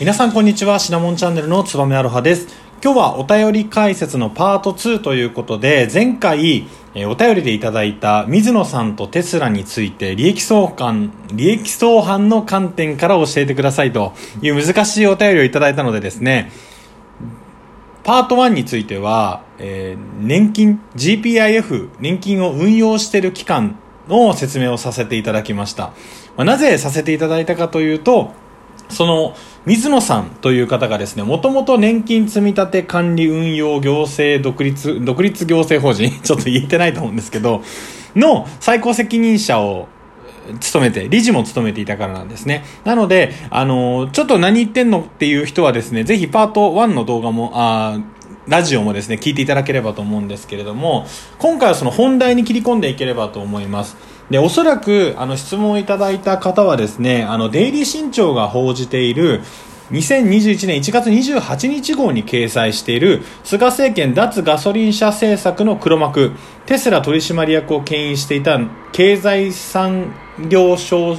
[0.00, 0.78] 皆さんこんにちは。
[0.78, 2.46] シナモンチャンネルのつばめアロハです。
[2.80, 16.52] 今日はお便り解説のパート2ということで前回えお便りでいただいた水野さんとテスラについて利益相関利益相反の観点から教えてくださいという難しいお便りをいただいたのでですね
[18.04, 25.88] パート1については、えー、年金 GPIF 年金を運用している機関の説明をさせていただきました、
[26.36, 28.32] まあ、なぜさせていただいたかというと
[28.88, 29.34] その
[29.66, 37.62] 水野さんという方がですね、もともと年金積立管理運用行政独立、独立行政法人、 ちょっと言えてないと思うんですけど、
[38.16, 39.88] の最高責任者を
[40.60, 42.64] 務めて、理事も務めていたからなんですね。
[42.84, 47.98] なので、あの、ちょっと何言ってんのっていう人はですね、ぜひパート1の動画も、あ
[48.48, 51.06] ラジオもですね、聞いていただければと思うんですけれども、
[51.38, 53.98] 今回はその本題に切り込んでいければと思います。
[54.30, 59.40] で、おそらく、あの、質問をいただいた方はですね、あの、デイリー新潮が報じている、
[59.90, 66.32] 2021年1月28日号に掲載している菅政権脱ガソリン車政策の黒幕
[66.66, 68.60] テスラ取締役を牽引していた
[68.92, 70.12] 経済産
[70.50, 71.16] 業省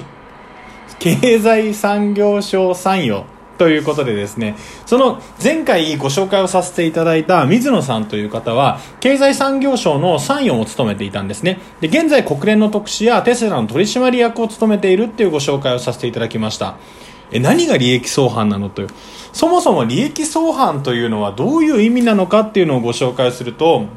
[0.99, 3.25] 経済産業省参与
[3.59, 11.59] ということでですね、その前回ご紹介をさせていただいた水野さんという方は、経済産業省の参与を務めていたんですね。
[11.81, 16.77] で、現在国連の特使やテスラの取締役を務めているっていうご紹介をさせていただきました。
[17.31, 18.87] え、何が利益相反なのという。
[19.33, 23.87] そもそも利益相反というのはどういう意味なのかっていうのをご紹介すると、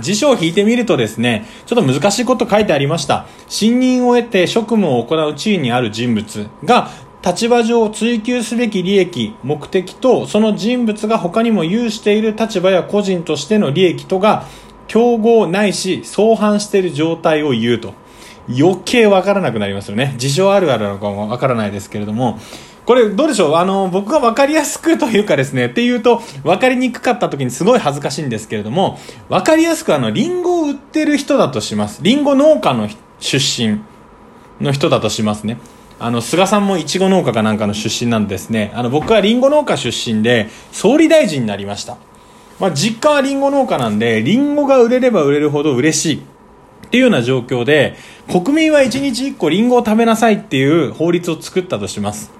[0.00, 3.26] 辞書を引いてみるとですね、ちょっと難しいこと書いてありました。
[3.48, 6.88] 信任を得て職務を行う地位にある人物が
[7.24, 14.46] 立場上追求すべき利益、目的と、その人物が他にも有している立場や個人としての利益とが、
[14.88, 17.94] 競合ないし相反している状態を言うと。
[18.48, 20.14] 余計わからなくなりますよね。
[20.18, 22.40] 事情あるあるなのかもわからないですけれども、
[22.84, 23.54] これどうでしょう？
[23.54, 32.00] あの、僕がわかりやすくというかですね、っていうと、わかりにくかった時にすごい恥ずかしいんですけれども、わかりやすくあの、リンゴを売ってる人だとします。
[32.02, 32.88] リンゴ農家の
[33.20, 33.80] 出身
[34.60, 35.58] の人だとしますね。
[35.98, 38.72] あの、菅さんもいちご農家かなんかの出身なんですね。
[38.74, 41.96] あの、僕はりんご農家出身で、総理大臣になりました。
[42.58, 46.16] まあ、実家はりんご農家なんで、りんごが売れれば売れるほど嬉しい。
[46.16, 47.96] っていうような状況で、
[48.28, 52.30] 国民は1日1個りんごを食べなさいっていう法律を作ったとします。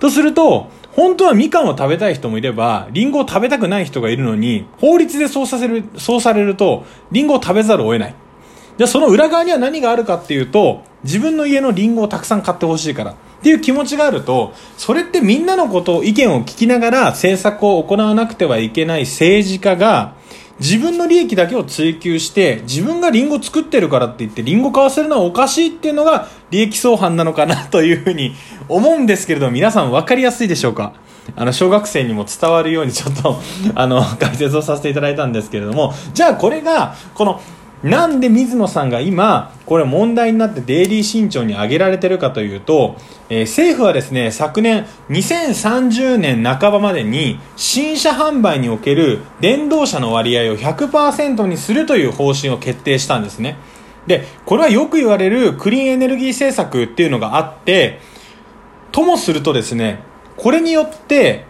[0.00, 8.14] とすると、本当はみかんを食べたい人もいれば、りんごを食べたくない人がいるのに、法律でそうさせる、そうされると、りんごを食べざるを得ない。
[8.78, 13.12] じゃあその裏側には何があるかっていうと、自分の家のリンゴをたくさん買ってほしいから。
[13.12, 20.14] っていう気持ちがあると、それってみんなのことを、意見を聞きながら政策を行わなくてはいけない政治家が、
[20.60, 28.32] 自分の利益だけを追求して、自分がリンゴ作ってるからって言って、リンゴ買わせるのはおかしいっていうのが利益相反なのかなというふうに
[28.68, 30.92] 思うんですけれども、皆さん分かりやすいでしょうか？
[31.34, 33.40] あの、小学生にも伝わるようにちょっと、
[33.74, 37.40] あの、解説をさせていただいたんですけれども、じゃあこれが、この、
[37.82, 42.96] なんで水野さんが今、これ問題になってデイリー新潮に挙げられてるかというと、
[43.28, 53.56] えー、政府はですね、昨年2030年半ばまでに新車販売における電動車の割合を100%にするという方針を決定したんですね。
[54.06, 57.98] で、これはよく言われるクリーンエネルギー政策っていうのがあって、
[58.92, 60.00] ともするとですね、
[60.36, 61.46] これによって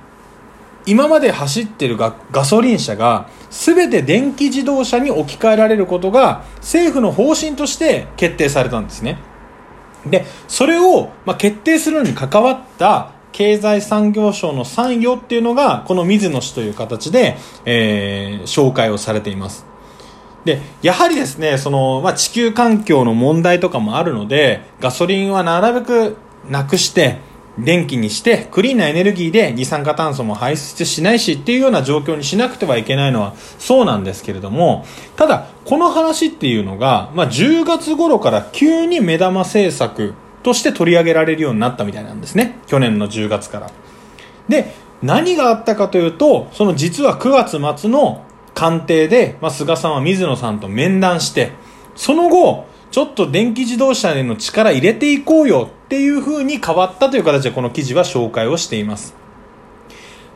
[0.87, 9.19] 今まで走ってるガガソリン車が全て電気自動車に置き換えられることが政府の方針として決定されたんですね。
[10.06, 19.65] で、それを、まあ、決定するのに関わった経済産業省の参与っていうのが、この水野氏という形で、えー、紹介をされています。
[20.44, 26.16] で、やはりですね、その、まあ、地球環境の問題とかもあるので、ガソリンはなるべく
[26.50, 27.19] なくして、
[27.59, 34.87] 電気にしてクリーンなエネルギーで二酸化炭素も排出しないしっていうような状況にしなくてはいけないのはそうなんですけれども
[35.17, 42.59] ただこの話っていうのが、まあ、10月頃から急に目玉政策として取り上げられるようになったみたいなんですね。
[42.66, 43.71] 去年の10月から。
[44.48, 48.25] で何があったかというとその実は9月末の
[48.55, 51.53] 官邸で、まあ、菅さんは水野さんと面談して
[51.95, 59.15] その後ちょっと電気自動車への力入れていこうよっていう風に変わったという形でこの記事は紹介をしています。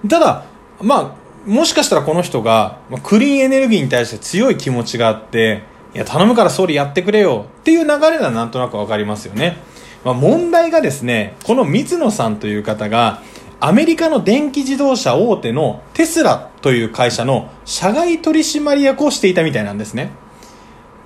[0.08, 0.44] ただ、
[0.80, 1.16] ま
[1.46, 5.64] あ、もしかしたらこの人が、クリーンエネルギーに対して強い気持ちがあって、
[5.94, 9.58] いや、頼むから総理やってくれよっていう流れはなんとなくわかりますよね。
[10.02, 13.22] まあ、問題がですね、この水野さんという方が、
[13.60, 20.10] アメリカの電気自動車大手のテスラという会社の社外取締役をしていたみたいなんですね。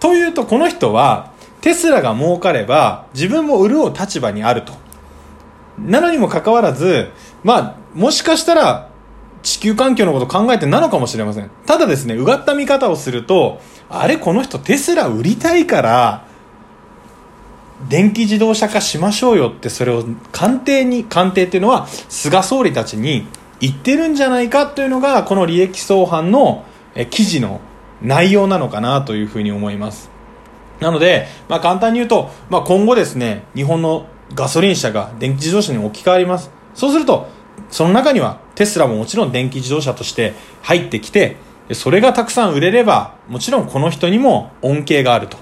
[0.01, 1.30] というと、この人は、
[1.61, 4.73] テスラが儲かれば自分も潤う立場にあると。
[5.79, 7.11] なのにもかかわらず、
[7.43, 8.91] まあ、もしかしたら
[9.43, 11.51] 地球環境のこと考えてなのかもしれません。
[11.67, 16.25] ただですね、うがった見方をすると、あれこの人テスラ売りたいから、
[17.89, 23.27] 電気自動車化しましょうよってそれを官邸に、官邸っていうのは菅総理たちに
[23.61, 26.65] 言ってるんじゃないかというのがこの利益相反の
[27.09, 27.61] 記事の
[28.03, 30.11] 内容なのかなというふうに思います。
[30.81, 36.51] なので、まあ簡単に言うと、まあ今後ですね、日本のガソリン車が電気自動車に置き換わります。
[36.75, 37.29] そうすると、
[37.71, 41.37] その中にはテスラももちろん電気自動車として入ってきて、
[41.73, 45.37] それがたくさん売れれば、もちろんこの人にも恩恵があると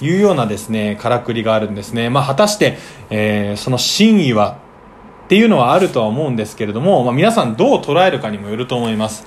[0.00, 2.08] いうようなですね、からくりがあるんですね。
[2.10, 2.78] まあ、果たして、
[3.10, 4.58] えー、その真意は
[5.24, 9.26] っていうのはあるとは思うんですけれども、まあ、皆さんどう捉えるかにもよると思います。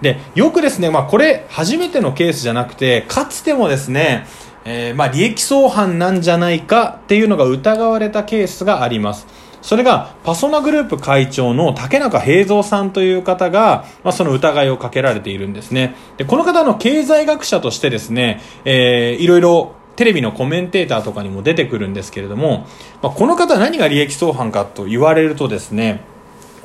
[0.00, 4.26] で、よくですね、まあ、これ初めてのケースじゃなくて、かつてもですね、
[4.64, 9.26] えー、まあ、利益相反なんじゃないかっていうのが疑われたケースがあります。
[9.62, 15.94] それが、パソナグループ会長の竹中平蔵さんという方が、まあ、その疑いをかけられているんですね。
[16.16, 22.66] で、この方の経済学者としてですね、えー、いろいろテレビのコメンテーターとかにも出てくるんですけれども、
[23.02, 26.00] まあ、この方何が利益相反かと言われるとですね、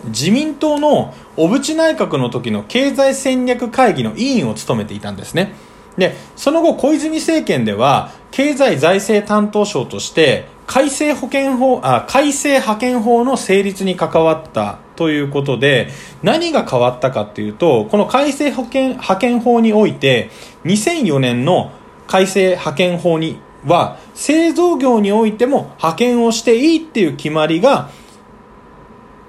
[0.06, 5.54] 自民党の小渕内閣の時の経済戦略会議の委員を務めていたんですね。
[5.98, 15.90] で、その後小泉政権では経済財政担当省として改正保険法、あ、改正派遣法の成立に関わったということで、
[16.24, 20.30] 何が変わったかっていうと、この改正保険、派遣法において、
[20.66, 21.72] 2004年の
[22.08, 27.90] 改正派遣法には、製造業においても派遣をしていいっていう決まりが、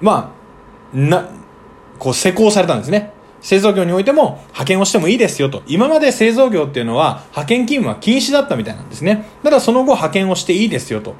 [0.00, 0.32] ま
[0.94, 1.28] あ、な、
[1.98, 3.12] こう施行されたんですね。
[3.46, 5.62] 製造業においても派遣をしてもいいですよと。
[5.68, 9.28] 今まで製造業っていうのは派遣勤務は禁止だったみたいなんですね。
[9.44, 11.14] ただその後派遣をしていいですよと。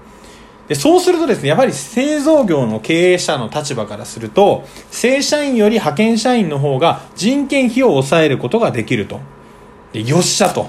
[0.67, 9.21] で、そうするとですね、やはり製造業の経営者の立場からすると、正社員より派遣社員の方が人件費を抑えることができると。
[9.93, 10.67] で、よっしゃと。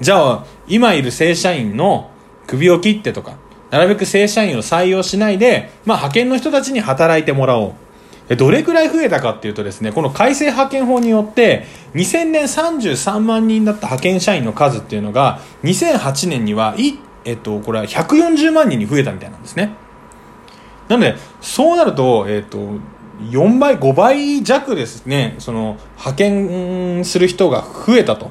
[0.00, 2.08] じゃあ、今いる正社員の
[2.46, 3.34] 首を切ってとか、
[3.70, 7.72] なるべく正社員を採用しないで、まあ派遣の人たちに働いてもらおう。
[8.34, 11.64] どれくらい増えたかっていうとですね、この改正派遣法によって、
[11.94, 19.74] 2000年33万人だった派遣社員の数っていうのが、2008年には、い、えっと、これは140万人に増えたみたいなんですね。
[20.88, 22.58] なので、そうなると、えっと、
[23.30, 28.30] 4倍、5倍弱ですね、その、派遣する人が増えたと。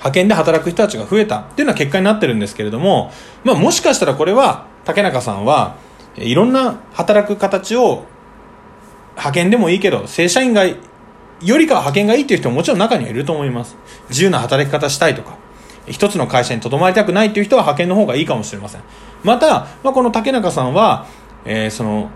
[0.00, 3.12] 派遣で働く人たちが増えたっていうのは結果になってるんですけれども、
[3.44, 5.76] まあもしかしたらこれは、竹中さんは、
[6.16, 8.04] いろんな働く形を
[9.20, 10.76] 派遣でもいいけど、正社員が、よ
[11.42, 13.76] りかは派遣がいいっていう人ももちろん中にはいると思います。
[14.08, 15.36] 自由な働き方したいとか、
[15.86, 18.80] 一つの会社にとどまりたくないっていう人は派遣の方がいいかもしれません。
[19.22, 21.06] また、まあ、この竹中さんは、
[21.44, 22.10] えー、その、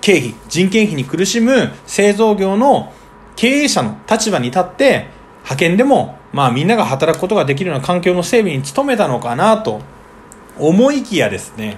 [0.00, 2.92] 経費、人件費に苦しむ製造業の
[3.36, 5.06] 経営者の立場に立って、
[5.44, 9.80] 派遣でも、まあみんなが働くことができるような環境の整備に努めたのかなと
[10.58, 11.76] 思いきやですね、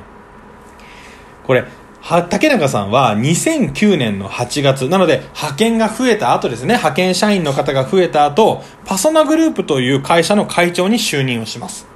[1.47, 1.65] これ、
[2.05, 11.87] は竹中さんは2009年の8月、なので派遣が増えた後ですね、派遣社員の方が増えた後、パソナグループという会社の会長に就任をします。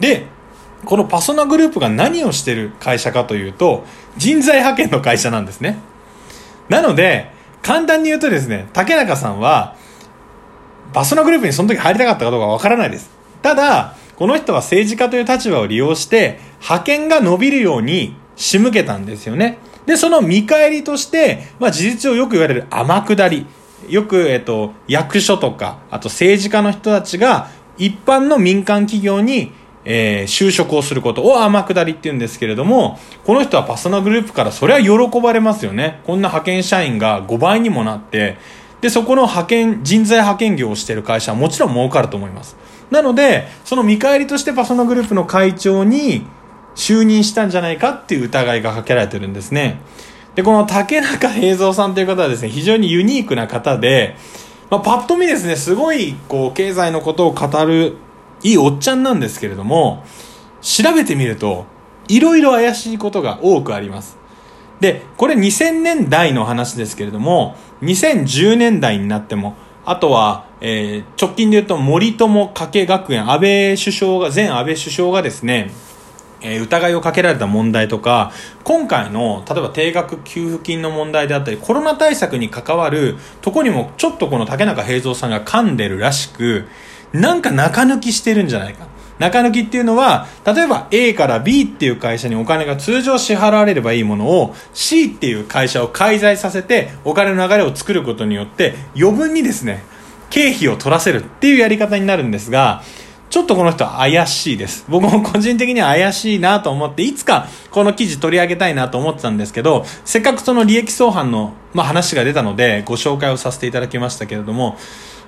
[0.00, 0.24] で、
[0.86, 3.84] このパソナグループが何をしてる会社かというと、
[4.16, 5.76] 人材派遣の会社なんですね。
[6.70, 9.76] なので、簡単に言うとですね、竹中さんは、
[10.94, 13.10] パソナグループにその時入りたかったかどうかわからないです。
[13.42, 19.58] ただ、この人は政治家という立場を利用して、派遣が伸びるように仕向けたんですよね。
[19.84, 23.46] で、その見返りとして、まあ事実上よく言われる天下り。
[23.88, 29.52] よく、えっと、役所とか、あと政治家の人たちが、一般の民間企業に、
[29.84, 36.00] えー、就職をすることを天下りって言うんですけれども、この人はパソナグループからそれは喜ばれますよね。
[36.04, 38.36] こんな派遣社員が5倍にもなって、
[38.80, 42.56] で、そこの派遣、人材派遣業をしている会社はもちろん儲かると思います。
[42.90, 46.26] なので、その見返りとしてパソナグループの会長に、
[46.78, 49.80] 就任したんじゃないかっていう疑いがかけられてるんですね。
[50.36, 54.16] で、この竹中平蔵さんという方はですね、非常にユニークな方で、
[54.70, 57.96] まあ、パッと見ですね、すごい、こう、経済のことを語る、
[58.44, 60.04] いいおっちゃんなんですけれども、
[60.60, 61.66] 調べてみると、
[62.06, 64.16] いろいろ怪しいことが多くあります。
[64.78, 75.72] で、これ2000年代の話ですけれども、2010年代になっても、あとは、えー、直近で言うと森友加計学園、安倍首相が、前安倍首相がですね、
[76.40, 78.32] え、疑いをかけられた問題とか、
[78.64, 86.68] 今回の、例えば定額給付金の問題であったり、コロナ対策に関わるとこにも、ちょっとこの竹中平蔵さんが噛んでるらしく、
[87.12, 88.86] なんか中抜きしてるんじゃないか。
[89.18, 99.82] 中抜きっていうのは、例えば A から B っていう会社にお金が通常支払われればいいものを C っていう会社を介在させてお金の流れを作ることによって余分にですね、
[100.30, 102.82] 経費を取らせるっていうやり方になるんですが、
[103.30, 104.86] ちょっとこの人怪しいです。
[104.88, 114.76] 僕も個人的には怪しいなと思って、いつかこの記事取り上げたいなと思ってたんですけど、せっかくその利益相反の、まあ、話が出たので、ご紹介をさせていただきましたけれども、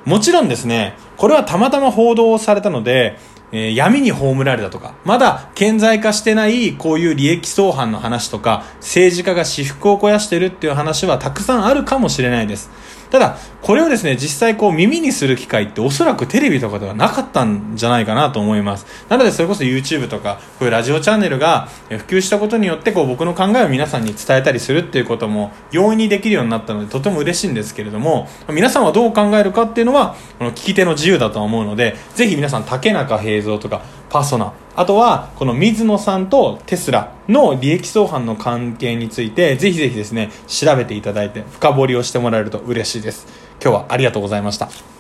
[0.06, 3.18] もちろんですね、これはたまたま報道されたので、
[3.52, 12.70] えー、闇に葬られたとか、まだ顕在化してないこういう利益相反の話とか、政治家が私腹を肥やしてるっていう話はたくさんあるかもしれないです。
[13.10, 18.86] ただ、これをですね、実際こう耳にする機会っておそらくテレビとかではなかったんじゃないかなと思います。
[19.08, 43.26] なのでそれこそ YouTube とか、こういうラジオチャンネルが普及したことによってこう僕の考えを皆さんに伝えたりするっていうことも容易にできるようになったのでとても嬉しいんですけれども、皆さんはどう考えるかっていうのは、この聞き手の自由だと思うので、ぜひ皆さん竹中平蔵とかパーソナ、あとは、この水野さんとテスラの利益相反の関係について、ぜひぜひですね、調べていただいて、深掘りをしてもらえると嬉しいです。
[43.62, 44.99] 今日はありがとうございました。